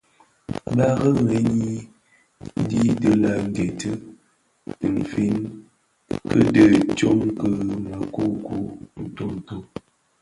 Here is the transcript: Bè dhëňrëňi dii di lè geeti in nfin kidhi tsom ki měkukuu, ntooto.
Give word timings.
Bè 0.75 0.87
dhëňrëňi 0.99 1.71
dii 2.69 2.91
di 3.01 3.11
lè 3.21 3.31
geeti 3.55 3.91
in 4.85 4.93
nfin 5.03 5.35
kidhi 6.29 6.67
tsom 6.97 7.19
ki 7.39 7.47
měkukuu, 7.83 8.65
ntooto. 9.03 9.55